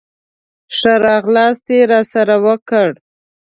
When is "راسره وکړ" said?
1.91-2.89